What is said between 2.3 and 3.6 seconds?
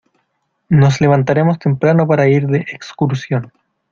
de excursión.